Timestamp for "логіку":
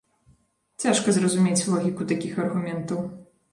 1.75-2.09